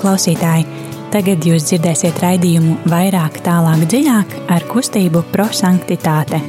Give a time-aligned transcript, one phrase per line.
[0.00, 0.66] klausītāji!
[1.14, 6.42] Tagad jūs dzirdēsiet raidījumu vairāk, tālāk, dziļāk ar kustību prosanktitāte.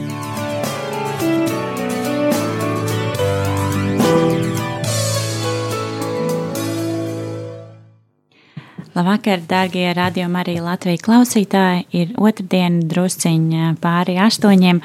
[8.97, 11.83] Labvakar, darbie radiokamā arī Latvijas klausītāji!
[11.99, 14.79] Ir otrdiena, drusciņā pāri astoņiem.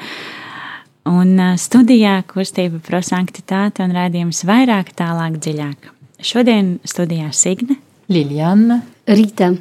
[1.09, 5.89] Un studijā kustība prosanktitāte un raidījums vairāk, tālāk, dziļāk.
[6.23, 7.79] Šodien studijā Signe,
[8.13, 9.53] Liljana, Rīta.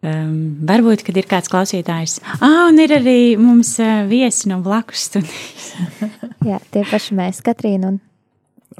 [0.00, 5.10] Um, varbūt, kad ir kāds klausītājs, ah, un ir arī mums uh, viesi no blakus
[5.10, 5.74] studijas.
[6.48, 7.98] Jā, tie paši mēs, Katrīna un,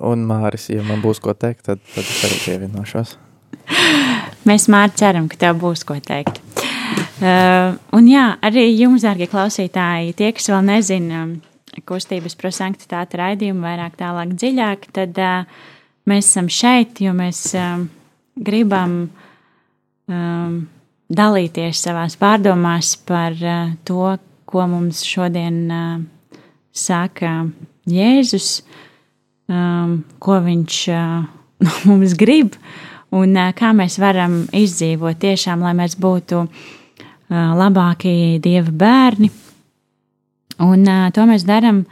[0.01, 3.17] Un Māris, ja man būs ko teikt, tad, tad es arī pievienošos.
[4.49, 6.41] Mēs mārķi ceram, ka tev būs ko teikt.
[7.21, 11.27] Uh, un jā, arī jums, dārgie klausītāji, tie, kas vēl nezina
[11.87, 15.61] kustības prosanktitāte raidījumu vairāk tālāk dziļāk, tad uh,
[16.09, 17.91] mēs esam šeit, jo mēs um,
[18.41, 18.95] gribam
[20.09, 20.55] um,
[21.11, 24.17] dalīties savās pārdomās par uh, to,
[24.51, 25.99] ko mums šodien uh,
[26.73, 27.51] saka
[27.91, 28.61] Jēzus,
[29.51, 31.27] um, ko viņš uh,
[31.65, 32.57] no mums grib
[33.15, 36.51] un uh, kā mēs varam izdzīvot tiešām, lai mēs būtu uh,
[37.59, 39.31] labāki Dieva bērni.
[40.61, 41.85] Un uh, to mēs darām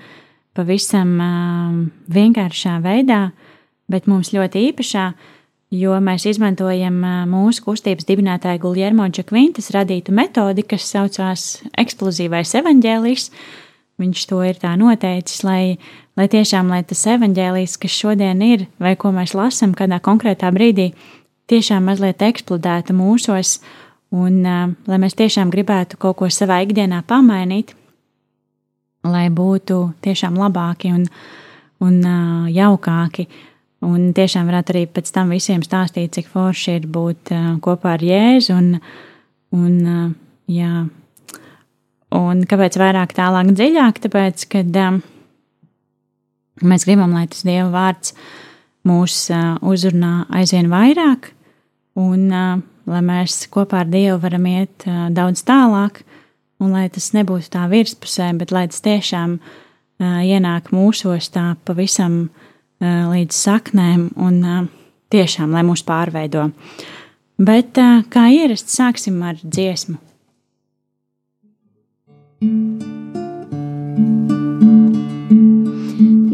[0.56, 1.74] pavisam uh,
[2.12, 3.28] vienkāršā veidā,
[3.88, 5.08] bet mums ļoti īpašā,
[5.74, 6.96] jo mēs izmantojam
[7.28, 13.30] mūsu kustības dibinātāja Guljermo Čakvintas radītu metodi, kas saucās eksplozīvais evaņģēlijs.
[13.98, 15.78] Viņš to ir tā noteicis, lai,
[16.16, 20.92] lai tiešām lai tas evaņģēlijs, kas šodien ir, vai ko mēs lasām kādā konkrētā brīdī,
[21.50, 23.58] tiešām mazliet eksplodētu mūsos,
[24.14, 27.74] un lai mēs tiešām gribētu kaut ko savā ikdienā pamainīt,
[29.08, 31.04] lai būtu tiešām labāki un,
[31.84, 32.00] un
[32.54, 33.28] jaukāki.
[33.86, 37.30] Un tiešām varētu arī pēc tam visiem stāstīt, cik forši ir būt
[37.62, 38.56] kopā ar Jēzu.
[38.56, 38.72] Un,
[39.54, 39.76] un,
[40.50, 40.72] jā.
[42.18, 44.00] un kāpēc vairāk tālāk dziļāk?
[44.02, 44.98] Tāpēc, ka um,
[46.66, 48.16] mēs gribam, lai tas Dieva vārds
[48.88, 49.28] mūs
[49.62, 51.30] uzrunā aizvien vairāk,
[52.02, 52.26] un
[52.88, 56.02] lai mēs kopā ar Dievu varam iet daudz tālāk,
[56.58, 59.38] un lai tas nebūtu tā virspusē, bet lai tas tiešām
[60.02, 62.47] ienāk mūsos tā pavisam uh,
[62.80, 64.66] līdz saknēm un uh,
[65.10, 66.50] tiešām, lai mūs pārveido.
[67.38, 69.98] Bet uh, kā ierasts, sāksim ar dziesmu.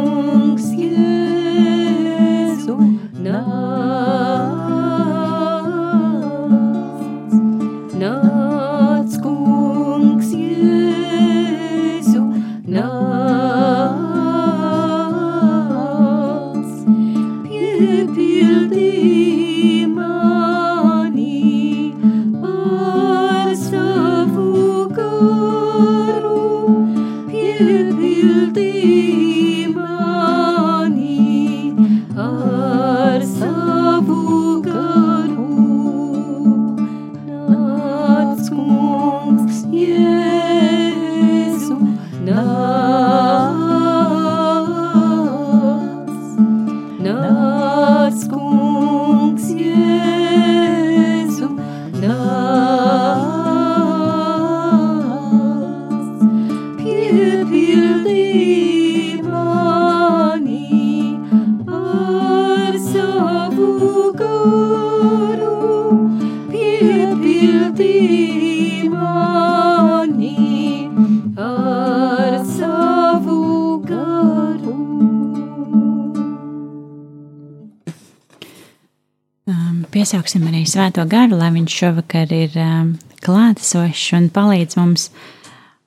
[80.04, 82.90] Piesauksim arī Svēto garu, lai viņš šovakar ir um,
[83.24, 85.06] klātesošs un palīdz mums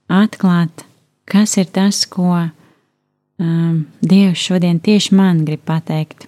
[0.10, 0.82] atklāt,
[1.30, 6.26] kas ir tas, ko um, Dievs šodien tieši man grib pateikt.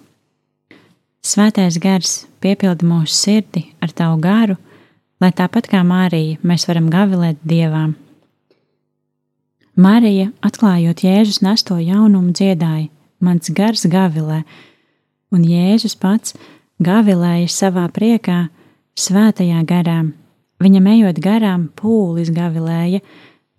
[1.26, 4.54] Svētais gars piepilda mūsu sirdi ar tavu garu,
[5.18, 7.96] lai tāpat kā Mārija mēs varam gavilēt dievām.
[9.74, 12.86] Marija, atklājot Jēzus nesto jaunumu, dziedāja:
[13.18, 14.44] Mans gars gavilē,
[15.34, 16.38] un Jēzus pats
[16.80, 18.48] gavilēja savā priekā,
[18.98, 20.00] svētajā garā.
[20.60, 23.00] Viņam ejot garām, pūlis gavilēja,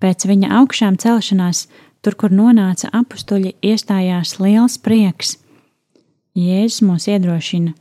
[0.02, 1.68] pēc viņa augšām celšanās,
[2.02, 5.38] tur, kur nonāca apstuļi, iestājās liels prieks.
[6.38, 7.74] Jēzus mūs iedrošina: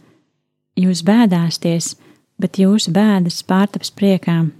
[0.81, 1.95] Jūs bēdāsties,
[2.41, 4.51] bet jūsu bēdas pārtaps priekām.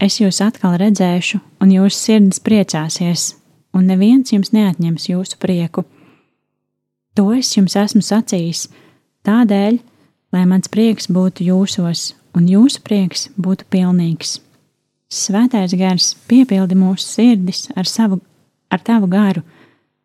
[0.00, 3.32] Es jūs atkal redzēšu, un jūsu sirds priecāsies,
[3.74, 5.84] un neviens jums neatņems jūsu prieku.
[7.18, 8.68] To es jums esmu sacījis,
[9.26, 9.80] tādēļ,
[10.34, 14.38] lai mans prieks būtu jūsos, un jūsu prieks būtu pilnīgs.
[15.08, 18.20] Svētais gars piepildi mūsu sirdis ar, savu,
[18.68, 19.42] ar tavu garu,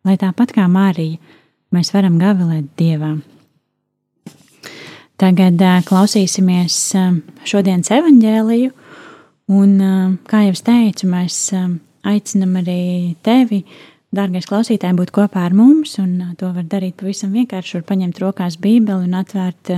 [0.04, 1.20] lai tāpat kā Mārija,
[1.74, 3.20] mēs varam gavilēt Dievām.
[5.20, 6.76] Tagad klausīsimies
[7.46, 8.72] šodienas evaņģēliju,
[9.54, 9.74] un,
[10.26, 11.36] kā jau teicu, mēs
[12.04, 13.60] aicinam arī tevi,
[14.14, 18.58] dārgais klausītāj, būt kopā ar mums, un to var darīt pavisam vienkārši, var paņemt rokās
[18.62, 19.72] bībeli un atvērt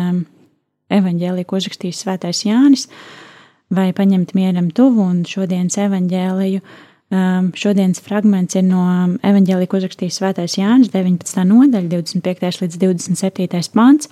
[0.95, 2.87] evaņģēliju, ko uzrakstījis svētais Jānis,
[3.75, 6.63] vai paņemt mieram tuvu un šodienas evaņģēliju.
[7.07, 8.83] Um, šodienas fragments ir no
[9.23, 11.45] evaņģēlija, ko uzrakstījis Svētais Jānis, 19.
[11.47, 12.65] nodaļa, 25.
[12.65, 13.61] līdz 27.
[13.77, 14.11] pāns.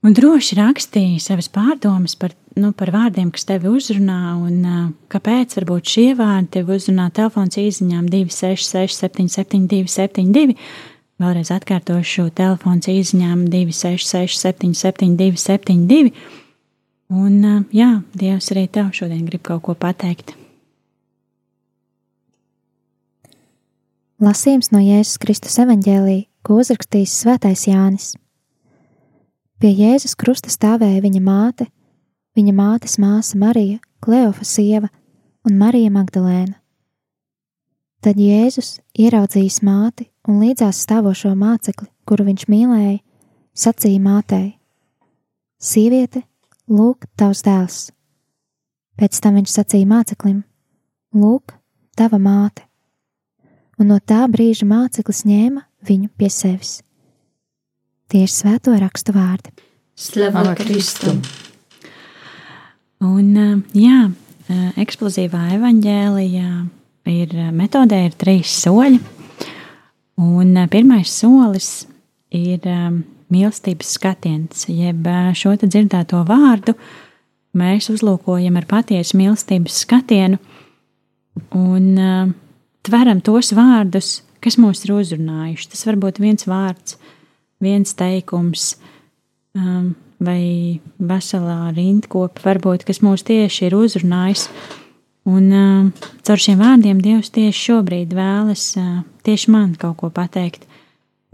[0.00, 5.58] Un droši rakstīja savas pārdomas par, nu, par vārdiem, kas tevi uzrunā, un uh, kāpēc
[5.58, 10.56] varbūt šie vārdi tevi uzrunā telefons īsiņām 266, 772, 72.
[11.18, 16.12] Vēlreiz atkārtošu telefons īsiņām 266, 772, 72.
[17.10, 20.36] Un jā, Dievs arī tev šodien grib kaut ko pateikt.
[24.22, 26.16] Lasījums no Jēzus Kristus evaņģēlī,
[26.46, 28.12] ko uzrakstījis Svētais Jānis.
[29.58, 31.66] Pie Jēzus krusta stāvēja viņa māte,
[32.38, 34.86] viņa mātes māsa Marija, Kleofa sieva
[35.42, 36.54] un Marija Magdalēna.
[37.98, 43.00] Tad Jēzus ieraudzījis māti un līdzās stāvošo mācekli, kuru viņš mīlēja,
[43.58, 44.52] sacīja mātei:
[45.58, 46.22] Sieviete,
[46.70, 47.80] lūk, tavs dēls!
[48.98, 50.44] Pēc tam viņš sacīja māceklim:
[51.18, 51.56] Lūk,
[51.98, 52.68] tava māte!
[53.82, 56.78] Un no tā brīža māceklis ņēma viņu pie sevis.
[58.06, 59.50] Tie ir svēto rakstu vārdi.
[59.98, 61.18] Slava Kristum!
[63.02, 63.34] Un,
[63.74, 64.00] jā,
[64.78, 66.50] eksplozīvā evaņģēlijā
[67.08, 69.00] ir metodē ir trīs soļi.
[70.18, 71.86] Un pirmais solis
[72.34, 72.64] ir
[73.32, 75.06] mīlestības skatiens, jeb
[75.38, 76.74] šo te dzirdēto vārdu
[77.58, 80.40] mēs uzlūkojam ar patiesu mīlestības skatienu
[81.54, 82.34] un
[82.86, 85.70] tveram tos vārdus, kas mūs ir uzrunājuši.
[85.72, 86.98] Tas var būt viens vārds,
[87.62, 88.74] viens teikums
[89.58, 94.48] um, vai veselā rindkopa, varbūt, kas mūs tieši ir uzrunājis.
[95.28, 100.64] Un uh, caur šiem vārdiem Dievs tieši šobrīd vēlas uh, tieši man kaut ko pateikt.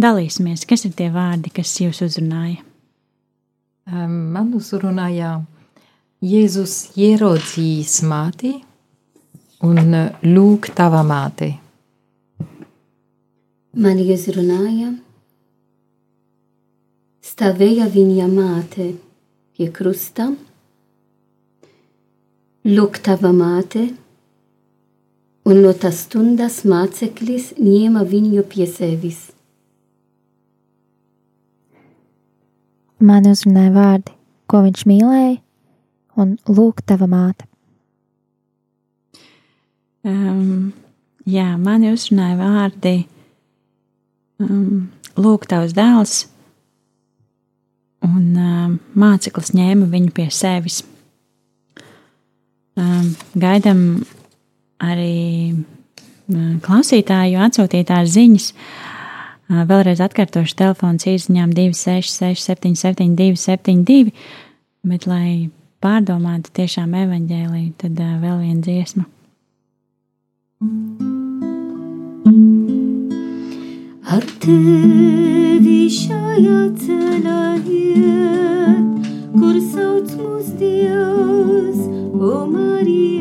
[0.02, 2.64] Dalīsimies, kas ir tie vārdi, kas jūs uzrunāja?
[3.87, 5.37] Man uzrunāja
[6.25, 8.55] Jēzus ieraudzījis māti
[9.62, 11.52] un uh, lūk tava māte.
[13.74, 14.93] Mani uzrunāja
[17.24, 18.93] stāvēja viņa māte
[19.55, 20.29] pie krusta,
[22.65, 23.91] lūk tava māte,
[25.44, 29.27] un no tās stundas māceklis ņēma viņu pie sevis.
[33.05, 34.15] Man uzrunāja vārdi,
[34.49, 35.35] ko viņš mīlēja,
[36.17, 37.44] un lūk tava māte.
[40.05, 40.73] Um,
[41.29, 42.94] jā, man uzrunāja vārdi,
[44.41, 44.89] um,
[45.21, 46.17] lūk tavs dēls,
[48.09, 50.81] un uh, māceklis ņēma viņu pie sevis.
[52.75, 53.07] Uh,
[53.39, 53.81] gaidām
[54.83, 58.49] arī uh, klausītāju atsūtītās ziņas.
[59.45, 64.15] Uh, vēlreiz atkārtošu telefons īsiņām 266, 772, 72,
[64.91, 65.51] bet, lai
[65.85, 69.07] pārdomātu tiešām evaņģēlīju, tad uh, vēl viena dziesma.
[74.15, 81.74] Ar tevi šajā ceļā iet, kur sauc mūs Dievs,
[82.21, 83.05] o Marija.
[83.05, 83.14] Ar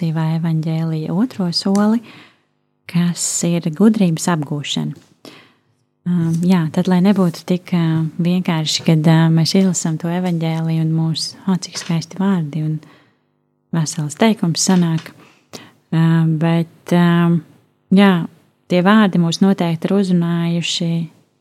[0.00, 2.00] eksplozīvā evaņģēlīja otro soli,
[2.88, 4.94] kas ir gudrības apgūšana.
[6.08, 10.94] Um, jā, tad, lai nebūtu tik uh, vienkārši, kad uh, mēs izlasām to evaņģēliju un
[10.96, 12.78] mūsu, oh, cik skaisti vārdi un
[13.76, 17.42] vesels teikums sanāk, uh, bet, um,
[17.92, 18.24] jā,
[18.72, 20.90] tie vārdi mūs noteikti ir uzrunājuši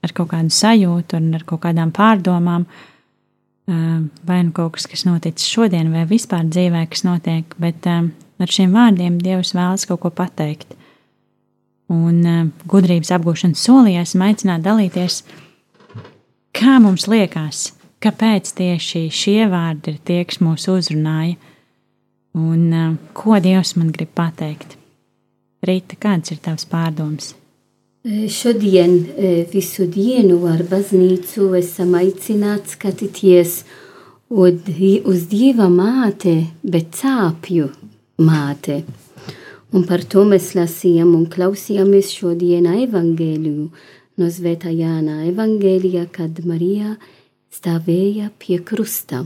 [0.03, 5.07] ar kaut kādu sajūtu un ar kaut kādām pārdomām, uh, vai nu kaut kas, kas
[5.07, 10.01] noticis šodien, vai vispār dzīvē, kas notiek, bet um, ar šiem vārdiem Dievs vēlas kaut
[10.03, 10.75] ko pateikt.
[11.89, 15.21] Un uh, gudrības apgūšanas solī esmu aicināts dalīties,
[16.55, 17.71] kā mums liekas,
[18.03, 21.39] kāpēc tieši šie vārdi ir tie, kas mūs uzrunāja,
[22.37, 24.77] un uh, ko Dievs man grib pateikt.
[25.65, 27.33] Rīta, kāds ir tavs pārdoms?
[28.31, 33.57] Šodien e, visu dienu ar baznīcu esam aicināti skatīties
[34.31, 37.67] uz Dieva māte, bet cāpju
[38.19, 38.83] māte.
[39.73, 43.69] Un par to mēs lasījām un klausījāmies šodien evangēliju
[44.19, 46.95] no Svētā Jāna evangēlijā, kad Marija
[47.53, 49.23] stāvēja pie krusta.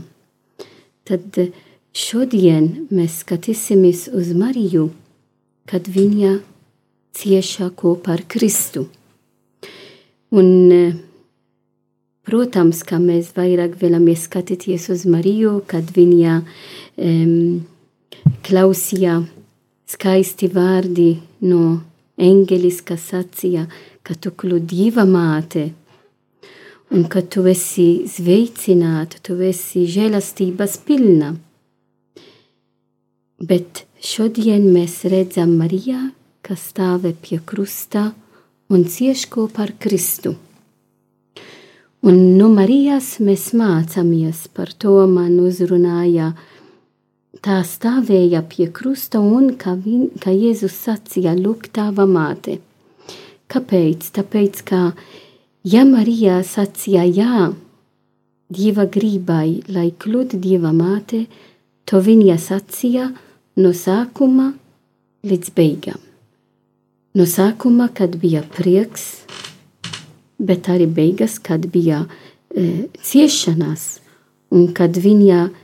[1.04, 1.38] Tad
[1.96, 4.90] šodien mēs skatīsimies uz Mariju,
[5.68, 6.36] kad viņa
[7.14, 8.86] cieša kopā ar Kristu.
[10.34, 10.48] Un,
[12.26, 17.62] protams, ka mēs vairāk vēlamies skatīties uz Mariju, kad viņa um,
[18.42, 19.20] klausīja
[19.86, 21.10] skaisti vārdi
[21.46, 21.80] no
[22.18, 23.66] eņģelis, kas sacīja,
[24.02, 25.70] ka tu kļūsi dieva māte,
[26.94, 31.34] un ka tu esi sveicināta, tu esi žēlastības pilna.
[33.44, 36.10] Bet šodien mēs redzam Marijā,
[36.44, 38.12] kas stāve pie krusta
[38.70, 40.34] un cieš kopā ar Kristu.
[42.04, 46.34] Un no Marijas mēs mācāmies par to, man uzrunāja,
[47.42, 52.58] tā stāvēja pie krusta un ka, viņ, ka Jēzus sacīja, lūk, tava māte.
[53.50, 54.10] Kāpēc?
[54.14, 54.80] Tāpēc, ka
[55.66, 57.52] ja Marija sacīja jā,
[58.54, 61.24] Dieva gribai, lai kļūtu Dieva māte,
[61.88, 63.08] to viņa sacīja
[63.56, 64.52] no sākuma
[65.24, 66.00] līdz beigām.
[67.14, 69.24] No sākuma, kad bija prieks,
[70.38, 73.84] bet arī beigas, kad bija e, ciešanas,
[74.50, 75.63] un kad viņa e,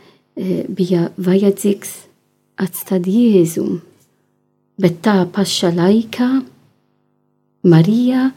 [0.69, 1.95] bija vajadzīgs
[2.61, 3.81] atstāt Jēzumu.
[4.81, 6.31] Bet tā pašā laikā
[7.69, 8.31] Marija,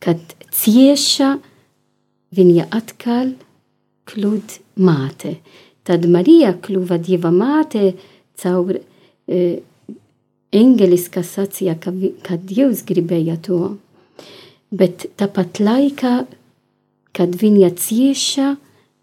[0.00, 0.22] kad
[0.56, 1.34] cieša,
[2.36, 3.34] viņa atkal
[4.08, 5.36] kļūt māte.
[5.86, 7.92] Tad Marija kļuva Dieva māte
[8.40, 9.42] caur e,
[10.56, 13.76] eņģelis, kas sacīja, ka, vi, ka Dievs gribēja to.
[14.72, 16.14] Bet tāpat laikā,
[17.16, 18.48] kad viņa cieša,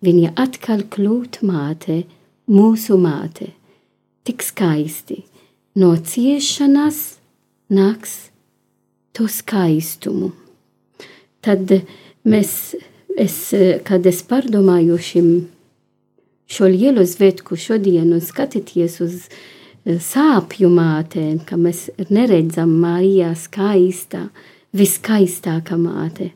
[0.04, 2.04] viņa atkal kļūt māte,
[2.50, 3.52] mūsu māte.
[4.24, 5.24] Tik skaisti.
[5.76, 7.18] No ciešanas
[7.74, 8.30] nāks
[9.14, 10.32] to skaistumu.
[11.44, 11.72] Tad
[12.24, 12.54] mēs,
[13.20, 13.38] es,
[13.88, 15.32] kad es pārdomāju šim,
[16.48, 19.18] šo lielo svētku šodien un skatīties uz
[19.84, 24.30] sāpju mātēm, ka mēs neredzam Marijā skaistā,
[24.74, 26.32] viskaistākā māte,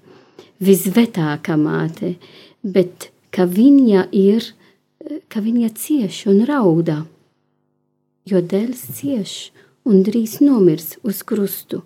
[0.60, 2.16] visvetākā māte,
[2.64, 4.44] bet ka viņa ir,
[5.32, 7.04] ka viņa cieš un rauda,
[8.28, 9.36] jo dēls cieš
[9.88, 11.84] un drīz nomirs uz krustu.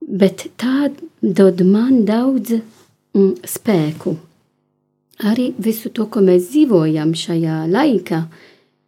[0.00, 0.90] Bet tā
[1.22, 4.16] dod man daudz mm, spēku.
[5.30, 8.20] Arī visu to, ko mēs dzīvojam šajā laikā,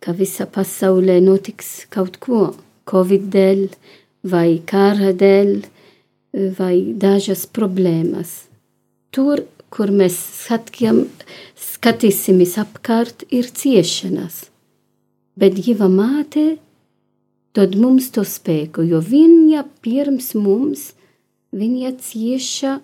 [0.03, 2.47] ka visa pasaulē notiks kaut ko
[2.89, 3.67] Covid dēļ,
[4.33, 5.53] vai kara dēļ,
[6.59, 8.33] vai dažas problēmas.
[9.13, 11.07] Tur, kur mēs skatjam,
[11.57, 14.47] skatīsimies apkārt, ir ciešanas.
[15.39, 16.59] Bet Dieva māte
[17.57, 20.91] dod mums to spēku, jo viņa pirms mums,
[21.57, 22.75] viņa cieša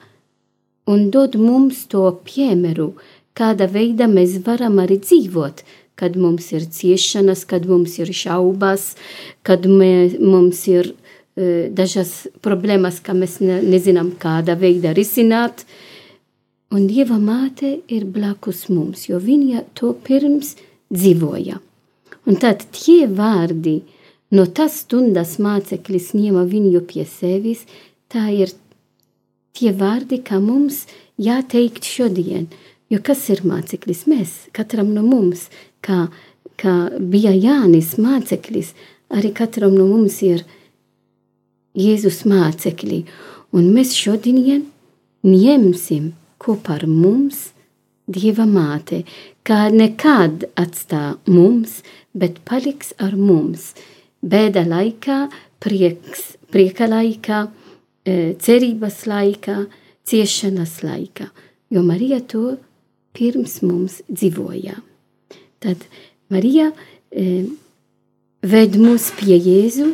[0.89, 2.95] un dod mums to piemēru,
[3.37, 5.63] kāda veida mēs varam arī dzīvot,
[5.99, 8.93] kad mums ir ciešanas, kad mums ir šaubas,
[9.47, 15.67] kad mē, mums ir uh, dažas problēmas, ka mēs ne, nezinām, kāda veida risināt.
[16.69, 20.51] Un Dieva māte ir blakus mums, jo viņa to pirms
[20.93, 21.63] dzīvoja.
[22.29, 23.79] Un tad tie vārdi,
[24.37, 27.63] no tas stundas māceklis ņēma viņu pie sevis,
[28.13, 28.53] tā ir
[29.57, 30.83] tie vārdi, kā mums
[31.17, 32.51] jāteikt šodien.
[32.93, 34.05] Jo kas ir māceklis?
[34.05, 35.49] Mēs, katram no mums,
[35.81, 36.11] kā,
[36.61, 38.75] kā bija Jānis māceklis,
[39.09, 40.45] arī katram no mums ir
[41.81, 43.03] Jēzus mācekļi.
[43.57, 44.67] Un mēs šodien
[45.25, 47.49] ņemsim kopā ar mums
[48.09, 49.03] Dieva māte,
[49.45, 51.83] kā nekad atstā mums,
[52.17, 53.75] bet paliks ar mums.
[54.25, 55.19] Bēda laikā,
[55.61, 57.43] prieks, prieka laikā,
[58.09, 59.59] e, cerības laikā,
[60.09, 61.29] ciešanas laikā,
[61.69, 62.57] jo Marija to
[63.13, 64.81] pirms mums dzīvoja.
[65.61, 65.85] Tad
[66.33, 66.71] Marija
[67.13, 67.45] e,
[68.41, 69.91] ved mūs pie Jēzu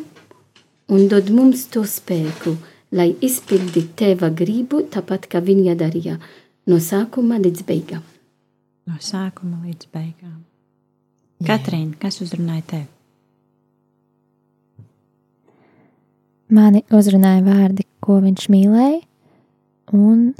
[0.94, 2.54] un dod mums to spēku,
[2.94, 6.20] lai izpildītu teva gribu, tāpat kā viņa darīja
[6.70, 8.02] no sākuma līdz beigām.
[8.88, 10.42] No sākuma līdz beigām.
[11.44, 12.88] Katrīna, kas uzrunāja tevi?
[16.54, 19.00] Mani uzrunāja vārdi, ko viņš mīlēja,
[19.96, 20.34] un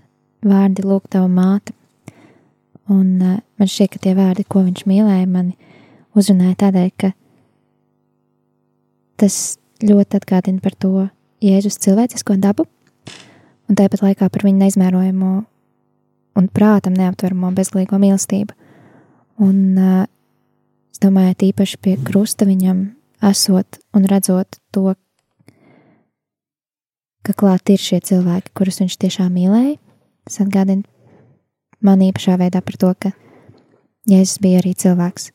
[0.44, 1.74] vārdi lūk, tava māte.
[2.92, 5.56] Un uh, man šķiet, ka tie vārdi, ko viņš mīlēja, mani
[6.14, 7.10] uzrunāja tādēļ, ka
[9.20, 11.08] tas ļoti atgādina par to
[11.44, 12.68] Jēzus cilvēcisko dabu,
[13.68, 15.32] un tāpat laikā par viņa neizmērojamo
[16.38, 18.54] un prātam neaptveramo bezglīgo mīlestību.
[19.44, 20.04] Un uh,
[20.94, 22.86] es domāju, tīpaši pie krusta viņam
[23.30, 24.94] esot un redzot to,
[27.24, 29.78] ka klāt ir šie cilvēki, kurus viņš tiešām mīlēja,
[30.28, 30.84] tas atgādina
[31.84, 33.12] man īpašā veidā par to, ka
[34.08, 35.30] Jēzus bija arī cilvēks,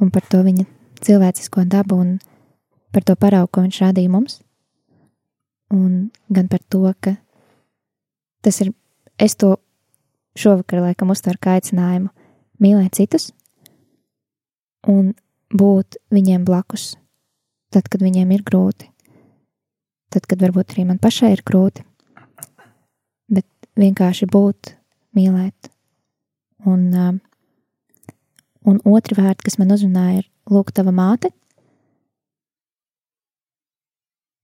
[0.00, 0.64] un par to viņa
[1.04, 2.14] cilvēcisko dabu un
[2.92, 4.38] par to paraugu, ko viņš rādīja mums,
[5.72, 7.16] un gan par to, ka
[8.44, 8.72] tas ir,
[9.20, 9.56] es to
[10.38, 12.10] šovakar laikam uztveru kā aicinājumu
[12.62, 13.30] mīlēt citus
[14.88, 15.12] un
[15.52, 16.92] būt viņiem blakus,
[17.72, 18.88] tad, kad viņiem ir grūti,
[20.12, 21.84] tad, kad varbūt arī man pašai ir grūti,
[23.32, 23.46] bet
[23.78, 24.74] vienkārši būt
[25.16, 25.70] mīlēt.
[26.68, 27.14] Un, uh,
[28.68, 31.32] un otri vārdi, kas man uzrunāja, ir lūk, tava māte.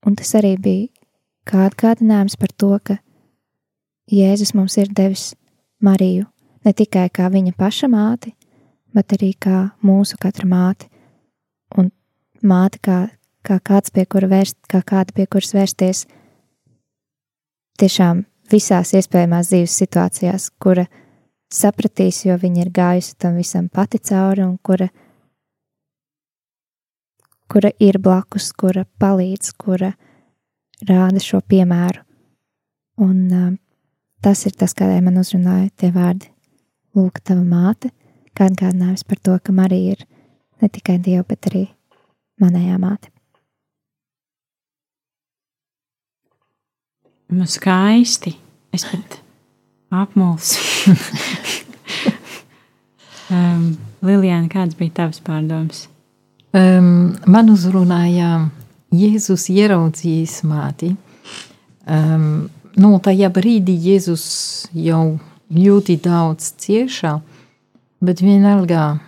[0.07, 0.88] Un tas arī bija
[1.48, 2.98] kā atgādinājums par to, ka
[4.12, 5.33] Jēzus mums ir devis
[5.80, 6.26] Mariju
[6.66, 8.32] ne tikai kā viņa paša māti,
[8.94, 10.88] bet arī kā mūsu katra māte.
[11.78, 11.90] Un
[12.42, 12.98] māte kā,
[13.46, 16.06] kā kāds, pie kura vērst, kā kāda, pie kuras vērsties,
[17.78, 20.88] tiešām visās iespējamās dzīves situācijās, kura
[21.52, 24.88] sapratīs, jo viņa ir gājusi tam visam pati cauri un kura,
[27.48, 29.92] kura ir blakus, kura palīdz, kura
[30.88, 32.04] rāda šo piemēru.
[32.98, 33.58] Un
[34.24, 36.31] tas ir tas, kādēļ man uzrunāja tie vārdi.
[36.96, 37.92] Lūk, tava māte,
[38.35, 40.04] kā atgādinājums par to, ka Marija ir
[40.62, 41.66] ne tikai Dieva, bet arī
[42.42, 43.12] manējā māte.
[47.28, 48.33] Nu, skaisti.
[48.72, 49.18] Es pat
[49.92, 50.61] apmulsu.
[53.35, 55.87] um, Lilijāna, kāds bija tavs pārdoms?
[56.57, 58.48] Um, man uzrunāja
[58.94, 60.94] Jēzus ieraudzījis māti.
[61.88, 64.24] Um, nu, tajā brīdī Jēzus
[64.74, 65.18] jau
[65.54, 67.18] ļoti daudz ciešā,
[68.04, 68.98] bet vienalga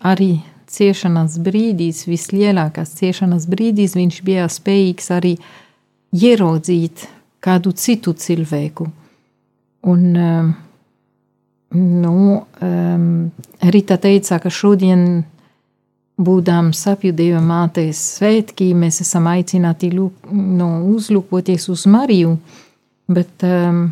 [0.00, 0.40] arī
[0.70, 5.34] ciešanas brīdīs, vislielākās ciešanas brīdīs, viņš bija spējīgs arī
[6.14, 7.06] ieraudzīt
[7.42, 8.86] kādu citu cilvēku.
[9.90, 10.54] Un, um,
[11.74, 12.16] nu,
[12.62, 15.22] um, Rita teica, ka šodien,
[16.20, 22.34] būdām sapju dieva mātes svētki, mēs esam aicināti lūk, nu, uzlūkoties uz Mariju,
[23.10, 23.90] bet um,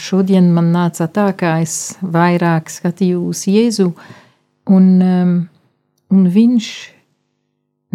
[0.00, 3.90] šodien man nāca tā, ka es vairāk skatījos Jēzu,
[4.70, 5.34] un, um,
[6.14, 6.68] un viņš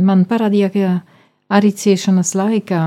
[0.05, 0.91] man parādīja, ka
[1.57, 2.83] arī ciešanas laikā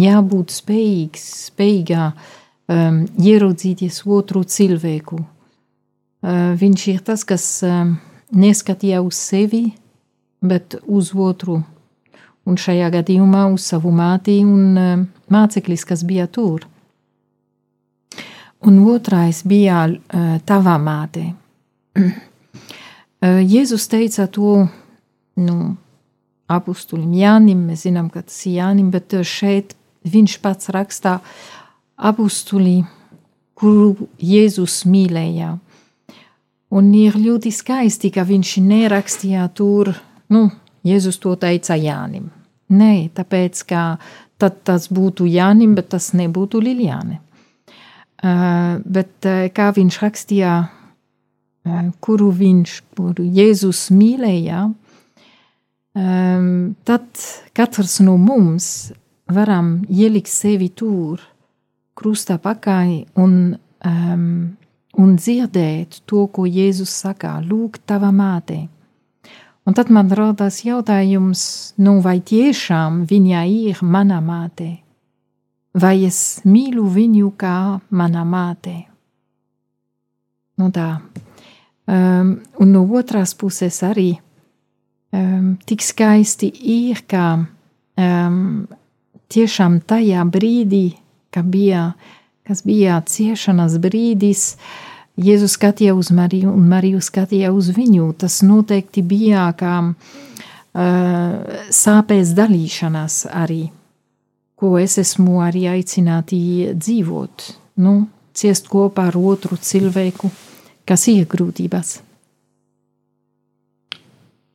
[0.00, 5.20] jābūt spējīgs, spējīgā um, ieraudzīties otru cilvēku.
[6.20, 7.96] Uh, viņš ir tas, kas um,
[8.36, 9.70] neskatīja uz sevi,
[10.40, 11.60] bet uz otru.
[12.48, 16.69] Un šajā gadījumā uz savu māti un um, māceklis, kas bija tur.
[18.66, 21.22] Un otrais bija uh, tava māte.
[21.96, 24.66] uh, Jēzus teica to
[25.40, 25.56] nu,
[26.50, 29.72] apustulim Jānim, mēs zinām, ka tas ir Jānim, bet šeit
[30.04, 31.18] viņš pats rakstā
[31.96, 32.82] apustuli,
[33.56, 35.54] kuru Jēzus mīlēja.
[36.70, 39.92] Un ir ļoti skaisti, ka viņš nerakstīja tur,
[40.30, 40.48] nu,
[40.86, 42.30] Jēzus to teica Jānim.
[42.70, 43.82] Nē, tāpēc, ka
[44.40, 47.18] tad tas būtu Jānim, bet tas nebūtu Liljāne.
[48.20, 54.68] Uh, bet uh, kā viņš rakstīja, uh, kuru viņš, kuru Jēzus mīlēja,
[56.86, 58.92] tad katrs no mums
[59.26, 61.18] varam ielikt sevi tur,
[61.98, 63.34] krustā pakaļ un,
[63.84, 64.26] um,
[65.02, 68.62] un dzirdēt to, ko Jēzus saka, lūk, tava māte.
[69.66, 71.42] Un tad man rodas jautājums,
[71.78, 74.78] nu vai tiešām viņa ir mana māte,
[75.74, 78.76] vai es mīlu viņu kā mana māte?
[80.60, 81.00] Nu tā.
[81.90, 84.12] Um, un no otras puses arī
[85.12, 88.68] um, tik skaisti ir, ka um,
[89.32, 90.84] tiešām tajā brīdī,
[91.34, 91.94] ka bija,
[92.46, 94.54] kas bija ciešanas brīdis,
[95.20, 98.06] Jēzus skatīja uz Mariju un Mariju skatīja uz viņu.
[98.16, 103.66] Tas noteikti bija kā uh, sāpēs dalīšanās arī,
[104.60, 106.40] ko es esmu arī aicināti
[106.76, 107.46] dzīvot,
[107.80, 107.94] nu,
[108.36, 110.28] ciest kopā ar otru cilvēku,
[110.88, 111.96] kas ir grūtības.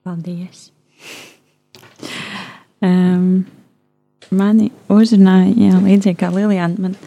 [0.05, 0.69] Paldies!
[2.85, 3.45] Um,
[4.29, 6.97] mani uzrunāja, līdzīgi kā Lilijāna, man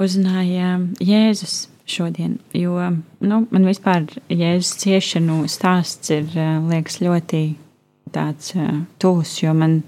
[0.00, 2.74] uzrunāja Jēzus šodien, jo
[3.22, 6.26] nu, man vispār Jēzus ciešanu stāsts ir,
[6.66, 7.44] liekas, ļoti
[8.14, 8.54] tāds
[9.02, 9.82] tūs, jo man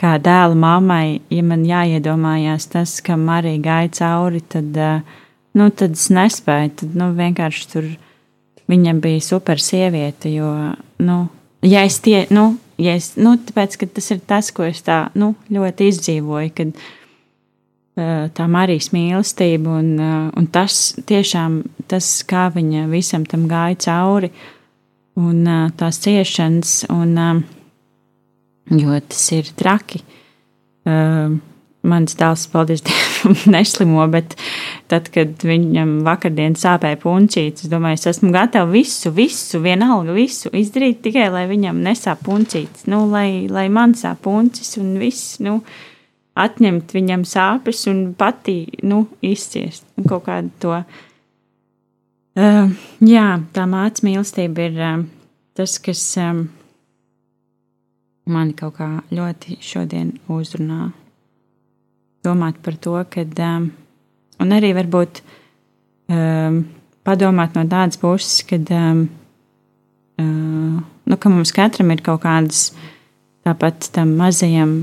[0.00, 4.78] kā dēla mammai, ja man jāiedomājās tas, ka Marija gāja cauri, tad,
[5.56, 7.90] nu, tad es nespēju, tad, nu, vienkārši tur
[8.70, 10.48] viņam bija super sieviete, jo,
[11.04, 11.18] nu,
[11.66, 15.02] ja es tie, nu, ja es, nu, tāpēc, ka tas ir tas, ko es tā
[15.18, 21.60] nu, ļoti izdzīvoju, kad uh, tā Marijas mīlestība un, uh, un tas tiešām
[21.90, 24.32] tas, kā viņa visam tam gāja cauri
[25.20, 25.42] un
[25.76, 27.18] tās ciešanas, un,
[28.68, 30.02] jo tas ir traki.
[31.80, 34.34] Mans dēls, paldies Dievam, neslimo, bet
[34.90, 40.52] tad, kad viņam vakardien sāpēja puncītis, es domāju, es esmu gatava visu, visu, vienalga visu
[40.56, 45.62] izdarīt tikai, lai viņam nesāp puncītis, nu, lai, lai man sāp puncis un viss, nu,
[46.40, 50.82] atņemt viņam sāpes un pati, nu, izciest kaut kādu to.
[52.40, 55.00] Uh, jā, tā māca mīlestība ir uh,
[55.56, 56.44] tas, kas um,
[58.26, 60.90] mani kaut kā ļoti šodien uzrunā.
[62.24, 63.70] Domāt par to, ka um,
[64.40, 65.20] Un arī varbūt
[66.08, 66.62] um,
[67.04, 69.02] padomāt no tādas puses, kad um,
[70.20, 72.70] uh, nu, ka mums katram ir kaut kādas,
[73.44, 74.78] tāpat tam mazajam,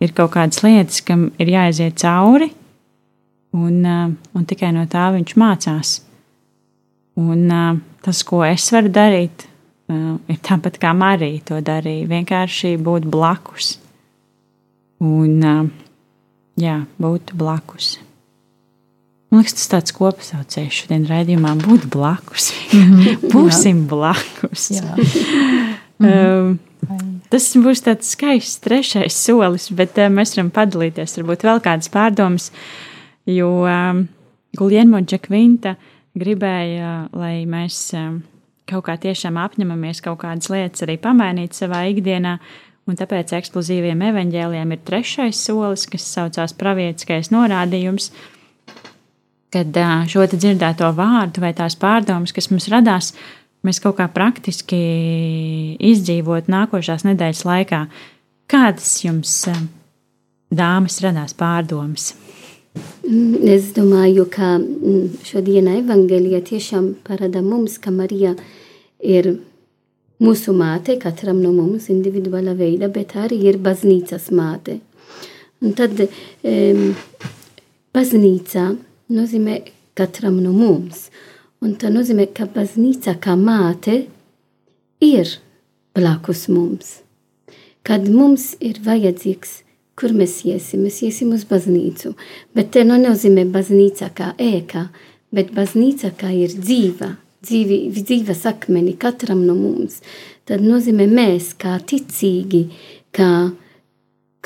[0.00, 2.48] ir kaut kādas lietas, kam ir jāiziet cauri,
[3.56, 5.92] un, uh, un tikai no tā viņš mācās.
[7.20, 9.44] Un uh, tas, ko es varu darīt,
[9.92, 13.76] ir tāpat kā Marija to darīja, vienkārši būt blakus.
[15.04, 15.68] Un, uh,
[16.58, 17.96] jā, būt blakus.
[19.30, 22.52] Man liekas, tas tāds kopsaucējs šodien raidījumā būt blakus.
[22.72, 23.24] Mm -hmm.
[23.34, 23.88] Būsim Jā.
[23.88, 24.70] blakus.
[24.70, 24.94] Jā.
[26.08, 26.58] um,
[27.30, 32.52] tas būs tāds skaists trešais solis, bet uh, mēs varam padalīties varbūt vēl kādas pārdomas,
[33.26, 34.08] jo um,
[34.56, 35.76] Guljenmo Džekvinta
[36.14, 38.22] gribēja, lai mēs um,
[38.66, 42.38] kaut kā tiešām apņemamies kaut kādas lietas arī pamainīt savā ikdienā,
[42.86, 48.10] un tāpēc eksplozīviem evaņģēliem ir trešais solis, kas saucās pravietiskais norādījums–
[49.56, 49.78] kad
[50.10, 53.12] šo dzirdēto vārdu vai tās pārdomas, kas mums radās,
[53.66, 54.80] mēs kaut kā praktiski
[55.92, 57.82] izdzīvot nākošās nedēļas laikā.
[58.50, 59.32] Kādas jums,
[60.54, 62.12] dāmas, radās pārdomas?
[63.46, 68.34] Es domāju, ka mm, šodienas evangelija tiešām parāda mums, ka Marija
[69.00, 69.36] ir
[70.22, 74.80] mūsu māte, katram no mums individuāla veida, bet arī ir baznīcas māte.
[75.62, 76.82] Un tad um,
[77.96, 78.68] baznīca
[79.12, 79.60] nozīmē
[79.96, 81.08] katram no mums.
[81.64, 84.02] Un tas nozīmē, ka baznīca kā māte
[85.00, 85.36] ir
[85.96, 86.98] blakus mums.
[87.86, 89.62] Kad mums ir vajadzīgs,
[89.96, 92.12] kur mēs iesim, mēs iesim uz baznīcu,
[92.56, 94.88] bet te nu nozīmē baznīca kā ēka,
[95.32, 97.14] bet baznīca kā ir dzīva,
[97.46, 100.02] dzīvi, dzīves akmeni katram no mums.
[100.46, 102.66] Tad nozīmē mēs kā ticīgi,
[103.16, 103.30] kā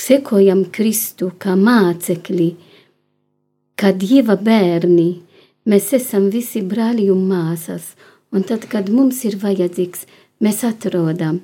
[0.01, 2.49] sekojam Kristu, kā mācekļi,
[3.77, 5.11] kā Dieva bērni,
[5.69, 7.95] mēs esam visi brāļi un māsas,
[8.33, 10.07] un tad, kad mums ir vajadzīgs,
[10.41, 11.43] mēs atrodam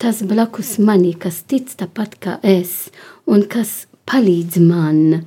[0.00, 2.88] tas blakus mani, kas tic tāpat kā es,
[3.28, 5.26] un kas palīdz man,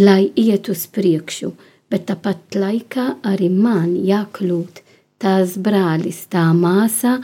[0.00, 1.52] lai iet uz priekšu,
[1.92, 4.80] bet tāpat laikā arī man jākļūt
[5.20, 7.18] tās brālis, tā māsa,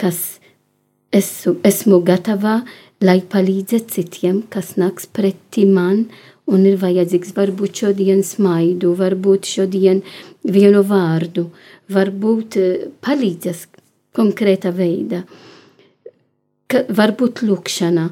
[0.00, 0.40] kas
[1.12, 2.62] esmu, esmu gatava,
[3.04, 6.06] lai palīdzētu citiem, kas nāks pretī man,
[6.50, 10.02] un ir vajadzīgs varbūt šodien smaidu, varbūt šodien
[10.44, 11.50] vienu vārdu,
[11.92, 13.68] varbūt eh, palīdzas
[14.16, 15.22] konkrēta veida,
[16.72, 18.08] varbūt lūkšana,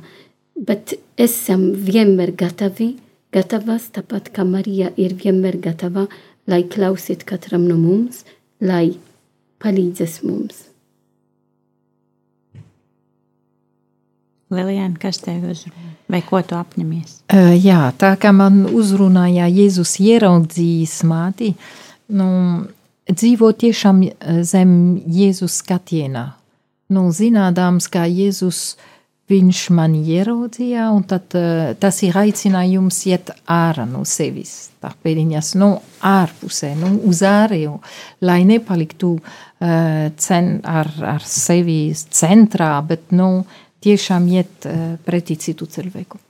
[0.68, 2.94] bet esam vienmēr gatavi,
[3.35, 6.07] gatavas, tāpat kā Marija ir vienmēr gatava,
[6.49, 8.25] lai klausīt katram no mums,
[8.61, 8.97] lai
[9.62, 10.64] palīdzas mums.
[14.49, 15.90] Lilijāna, kas tev uzrunā?
[16.09, 17.18] Vai ko tu apņemies?
[17.29, 21.51] Uh, jā, tā kā man uzrunāja Jēzus ieraudzījis māti,
[22.16, 22.29] nu,
[23.12, 24.01] dzīvo tiešām
[24.49, 24.73] zem
[25.05, 26.25] Jēzus skatienā.
[26.88, 28.79] Nu, zinādams, kā Jēzus
[29.29, 34.70] viņš man ieraudzīja, un tad, uh, tas ir aicinājums iet ārā no sevis.
[34.81, 35.74] Tā pēdiņas, nu,
[36.09, 37.74] ārpusē, nu, uz ārēju,
[38.24, 43.44] lai nepaliktu uh, cen, ar, ar sevi centrā, bet, nu,
[43.85, 46.22] tiešām iet uh, pretī citu cilvēku.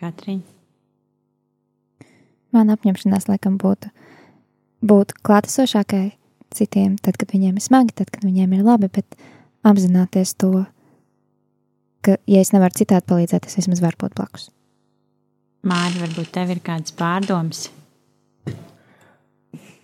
[0.00, 0.48] Katrīna.
[2.52, 3.92] Man apņemšanās laikam būtu
[4.84, 6.04] būt klātesošākai
[6.52, 9.16] citiem, tad, kad viņiem ir smagi, tad, kad viņiem ir labi, bet
[9.66, 10.64] apzināties to,
[12.04, 14.48] ka, ja es nevaru citādi palīdzēt, es vismaz varu būt blakus.
[15.68, 17.66] Mārķis, varbūt tev ir kādas pārdomas?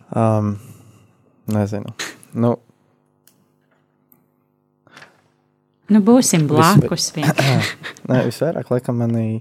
[0.08, 0.56] Um,
[1.52, 1.94] nezinu.
[2.34, 2.56] Nu,
[5.88, 7.76] Nu, būsim blakus vienkārši.
[8.10, 9.40] Nē, visvairāk laikam manī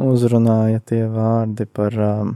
[0.00, 2.30] uzrunāja tie vārdi par, um,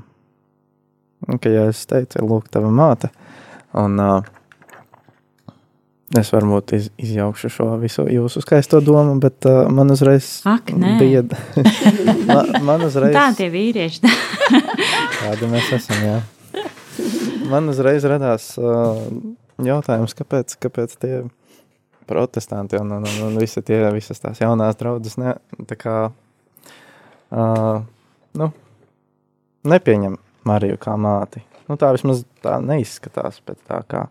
[1.38, 3.08] ka, ja es teicu, lūk, tava māte,
[3.80, 4.28] un uh,
[6.20, 11.24] es varbūt iz, izjaukšu šo visu jūsu skaisto domu, bet uh, man uzreiz Ak, bija,
[12.30, 14.12] man, man uzreiz, Tā tie vīrieši.
[15.20, 16.18] kādi mēs esam, jā.
[17.50, 19.00] Man uzreiz radās uh,
[19.64, 21.22] jautājums, kāpēc, kāpēc tie
[22.08, 25.36] protestanti un, un, un, un visi tie, visas tās jaunās draudzes ne,
[25.68, 25.96] tā kā,
[27.32, 27.80] uh,
[28.40, 28.50] nu,
[29.64, 31.40] nepieņem Mariju kā māti.
[31.70, 34.04] Nu, tā vismaz tā neizskatās pēc tā, kā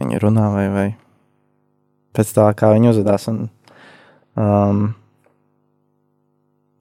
[0.00, 0.88] viņi runā vai, vai
[2.16, 3.28] pēc tā, kā viņi uzvedās.
[3.32, 3.46] Un,
[4.40, 4.84] um,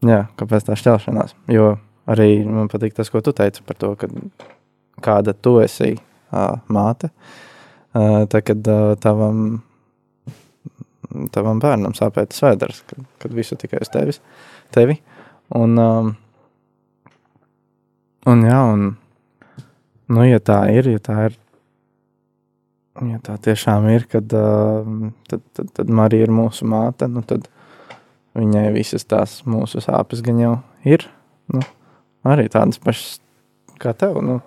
[0.08, 1.36] jā, kāpēc tā šķelšanās?
[1.52, 1.74] Jo
[2.12, 3.94] arī man patīk tas, ko tu teici par to,
[5.02, 7.12] kāda tu esi uh, māte,
[7.96, 9.62] uh, tad, kad uh, tavam
[11.34, 14.22] tavam bērnam sāpēt svētdars, kad, kad visu tikai uz tevis,
[14.76, 14.98] tevi.
[15.58, 16.12] Un, um,
[18.32, 18.86] un jā, un,
[20.12, 21.38] nu, ja tā ir, ja tā ir,
[23.10, 24.88] ja tā tiešām ir, kad, uh,
[25.30, 27.48] tad, tad, tad Marija ir mūsu māte, nu, tad
[28.38, 30.54] viņai visas tās mūsu sāpes gan jau
[30.88, 31.08] ir,
[31.52, 31.64] nu,
[32.28, 33.20] arī tādas pašas
[33.82, 34.40] kā tev, nu,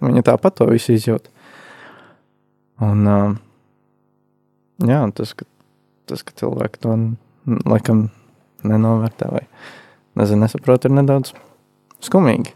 [0.00, 1.28] viņa tāpat to visu izjūt.
[2.84, 3.36] Un, uh,
[4.86, 5.48] jā, un tas, ka
[6.08, 6.94] tas, ka cilvēki to
[7.68, 8.08] laikam
[8.66, 9.44] nenovērtē vai
[10.18, 11.34] nezinu, nesaprot, ir nedaudz
[12.04, 12.54] skumīgi.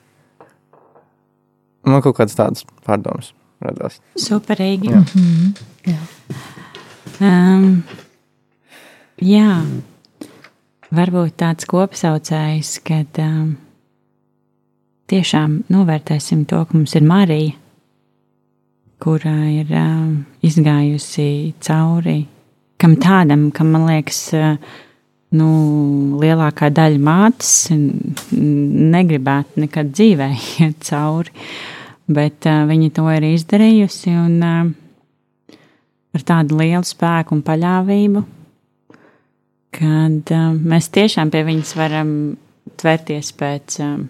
[1.86, 3.32] Man kaut kādas tādas pārdomas
[3.66, 4.00] radās.
[4.18, 4.92] Superīgi.
[4.92, 5.02] Jā.
[5.02, 5.52] Mhm.
[5.92, 6.00] Jā.
[7.22, 7.66] Um,
[9.22, 9.48] jā,
[10.90, 13.56] varbūt tāds kopsaucējs, kad um,
[15.12, 17.56] tiešām novērtēsim to, ka mums ir Marija,
[19.02, 22.20] kura ir um, izgājusi cauri
[22.82, 24.56] kam tādam, kam man liekas, eh,
[25.38, 25.50] nu,
[26.20, 27.52] lielākā daļa mātes
[28.32, 30.28] negribētu nekad dzīvē
[30.64, 31.32] iet cauri.
[32.12, 34.70] Bet uh, viņa to ir izdarījusi un uh,
[36.12, 38.24] ar tādu lielu spēku un paļāvību,
[39.78, 42.10] kad uh, mēs tiešām pie viņas varam
[42.80, 44.02] tvērties pēc, uh,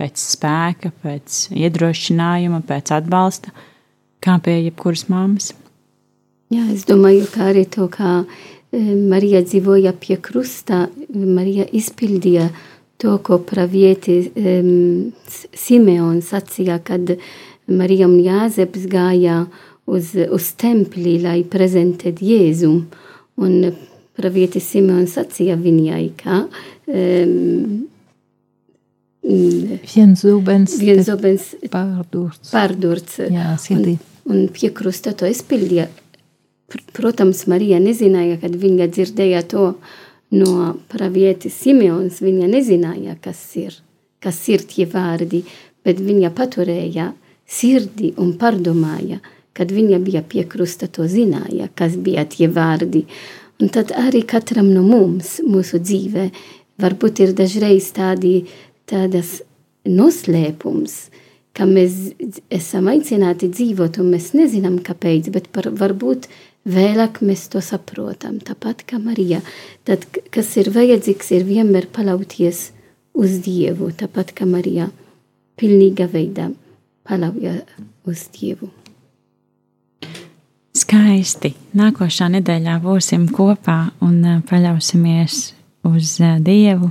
[0.00, 3.54] pēc spēka, pēc iedrošinājuma, pēc atbalsta,
[4.24, 5.52] kā pie jebkuras mammas.
[6.52, 8.22] Jā, es domāju, ka arī to, kā
[8.74, 12.48] Marija dzīvoja pie krusta, Marija izpildīja
[13.02, 15.12] to, ko pravieti um,
[15.54, 17.14] Simeons sacīja, kad
[17.66, 19.44] Marija un Jāzeps gāja
[19.86, 22.70] uz, uz templi, lai prezentētu Jēzu.
[23.44, 23.56] Un
[24.14, 26.44] pravieti Simeons sacīja viņai, ka
[26.86, 27.88] um,
[29.24, 32.50] Viens zubens, viens zobens pārdurts.
[32.52, 33.22] pārdurts.
[33.32, 33.94] Jā, sirdī.
[34.28, 35.86] Un, un pie krusta to izpildīja.
[36.68, 39.70] Pr- Protams, Marija nezināja, kad viņa dzirdēja to
[40.32, 42.22] no pravietis Simeons.
[42.24, 43.76] Viņa nezināja, kas ir,
[44.22, 45.44] kas ir tie vārdi,
[45.84, 47.12] bet viņa paturēja
[47.44, 49.20] sirdi un pārdomāja,
[49.54, 53.04] kad viņa bija pie krusta, to zināja, kas bija tie vārdi.
[53.62, 56.30] Un tad arī katram no mums, mūsu dzīvē,
[56.82, 58.48] varbūt ir dažreiz tādi,
[58.90, 59.38] tādas
[59.86, 60.96] noslēpums,
[61.54, 62.14] ka mēs
[62.52, 66.26] esam aicināti dzīvot, un mēs nezinām, kāpēc, bet par, varbūt
[66.68, 68.40] vēlāk mēs to saprotam.
[68.44, 69.40] Tāpat kā Marija,
[69.84, 72.64] tad, kas ir vajadzīgs, ir vienmēr paļauties
[73.14, 74.88] uz Dievu, tāpat kā Marija,
[75.60, 76.50] pilnīga veidā
[77.08, 77.60] paļauja
[78.08, 78.70] uz Dievu.
[80.74, 81.52] Skaisti.
[81.78, 85.40] Nākošā nedēļā būsim kopā un eh, paļausimies
[85.86, 86.90] uz eh, Dievu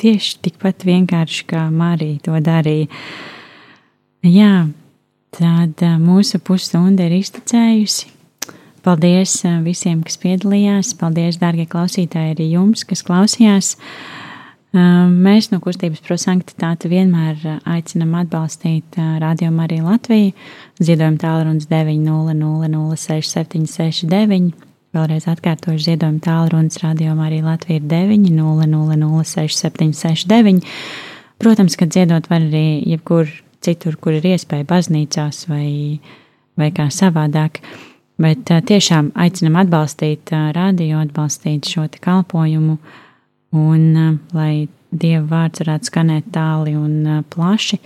[0.00, 2.88] tieši tikpat vienkārši kā Marija to darīja.
[4.26, 4.68] Jā,
[5.36, 8.15] tad eh, mūsu pusstunda ir iztecējusi.
[8.86, 10.92] Paldies visiem, kas piedalījās.
[11.00, 13.68] Paldies, dārgie klausītāji, arī jums, kas klausījās.
[14.76, 18.84] Mēs no kustības prosanktitāte vienmēr aicinam atbalstīt
[19.22, 20.32] Radio Mariju Latviju.
[20.78, 24.52] Ziedojuma tālrunis 900-6769.
[24.96, 30.62] Vēlreiz atkārtošu ziedojumu tālrunis Radio Mariju Latviju ir 900-6769.
[31.42, 33.24] Protams, ka ziedot var arī jebkur
[33.66, 35.98] citur, kur ir iespēja baznīcās vai,
[36.56, 37.52] vai kā savādāk.
[38.16, 42.78] Bet tiešām aicinam atbalstīt radio, atbalstīt šo kalpojumu,
[43.52, 43.84] un
[44.32, 47.78] lai Dieva vārds varētu skanēt tāli un plaši.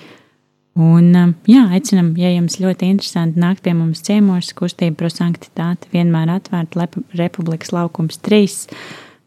[0.81, 1.11] Un,
[1.51, 6.87] jā, aicinam, ja jums ļoti interesanti nākt pie mums ciemos, kustība prosanktitāte vienmēr atvērta
[7.19, 8.69] Republikas laukums 3,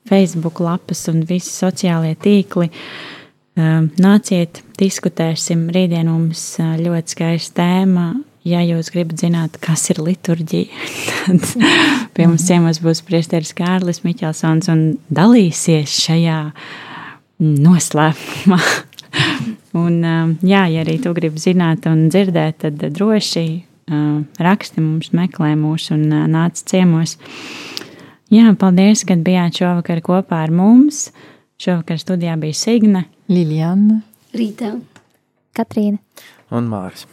[0.09, 2.69] Facebook lapas un visi sociālie tīkli.
[3.53, 5.67] Nāciet, diskutēsim.
[5.75, 6.45] Rītdien mums
[6.79, 8.07] ļoti skaista tēma
[8.47, 10.87] ja jūs gribat zināt, kas ir liturģija,
[11.23, 11.47] tad
[12.15, 16.39] pie mums ciemos būs priesteris Kārlis Miķelsons un dalīsies šajā
[17.43, 18.59] noslēpumā.
[19.83, 19.99] un,
[20.41, 23.47] jā, ja arī tu gribi zināt un dzirdēt, tad droši
[24.39, 27.17] raksti mums, meklē mūs un nāc ciemos.
[28.33, 31.09] Jā, paldies, ka bijāt šovakar kopā ar mums.
[31.61, 34.01] Šovakar studijā bija Signe, Liljana,
[34.33, 34.73] Rīta,
[35.55, 36.01] Katrīna
[36.53, 37.05] un Māris.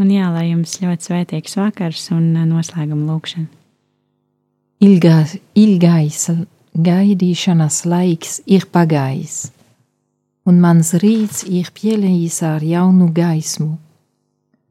[0.00, 3.50] Un jā, lai jums ļoti svētīgs vakars un noslēguma lūkšana.
[4.80, 6.30] ilgās, ilgais
[6.72, 9.50] gaidīšanas laiks ir pagājis,
[10.48, 13.74] un mans rīts ir pielējis ar jaunu gaismu.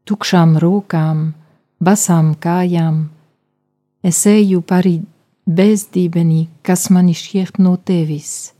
[0.09, 1.33] Tukšām rokām,
[1.77, 3.03] basām kājām,
[4.01, 4.97] es eju pāri
[5.45, 8.55] bezdibeni, kas man šķiet no tevis,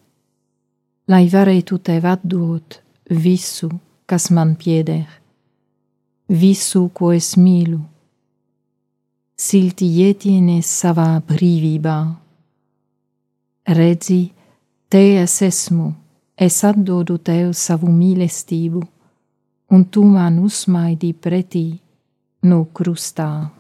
[1.10, 3.72] lai varētu tev atdot visu,
[4.06, 5.19] kas man pieder
[6.30, 7.80] visu, ko es mīlu.
[9.40, 11.98] Silti ietienes savā brīvībā.
[13.70, 14.22] Redzi,
[14.90, 15.92] te es esmu,
[16.38, 18.82] es atdodu tev savu mīlestību,
[19.70, 21.68] un tu man uzmaidi pretī
[22.44, 23.59] no krustā.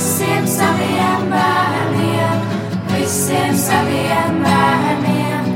[0.00, 2.44] visiem saviem bērniem,
[2.92, 5.50] visiem saviem bērniem,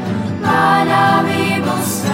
[0.44, 2.13] manā vīgusā.